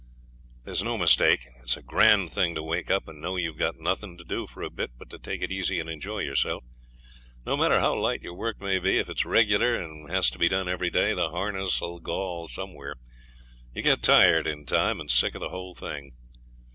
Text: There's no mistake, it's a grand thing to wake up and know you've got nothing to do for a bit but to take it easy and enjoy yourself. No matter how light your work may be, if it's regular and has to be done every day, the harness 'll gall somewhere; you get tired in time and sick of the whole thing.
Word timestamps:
There's 0.63 0.81
no 0.81 0.97
mistake, 0.97 1.47
it's 1.61 1.77
a 1.77 1.83
grand 1.83 2.31
thing 2.31 2.55
to 2.55 2.63
wake 2.63 2.89
up 2.89 3.07
and 3.07 3.21
know 3.21 3.35
you've 3.35 3.59
got 3.59 3.77
nothing 3.77 4.17
to 4.17 4.23
do 4.23 4.47
for 4.47 4.63
a 4.63 4.71
bit 4.71 4.89
but 4.97 5.11
to 5.11 5.19
take 5.19 5.43
it 5.43 5.51
easy 5.51 5.79
and 5.79 5.87
enjoy 5.87 6.21
yourself. 6.21 6.63
No 7.45 7.55
matter 7.55 7.79
how 7.81 7.93
light 7.93 8.23
your 8.23 8.33
work 8.35 8.59
may 8.59 8.79
be, 8.79 8.97
if 8.97 9.09
it's 9.11 9.25
regular 9.25 9.75
and 9.75 10.09
has 10.09 10.31
to 10.31 10.39
be 10.39 10.49
done 10.49 10.67
every 10.67 10.89
day, 10.89 11.13
the 11.13 11.29
harness 11.29 11.79
'll 11.79 11.99
gall 11.99 12.47
somewhere; 12.47 12.95
you 13.75 13.83
get 13.83 14.01
tired 14.01 14.47
in 14.47 14.65
time 14.65 14.99
and 14.99 15.11
sick 15.11 15.35
of 15.35 15.39
the 15.41 15.49
whole 15.49 15.75
thing. 15.75 16.13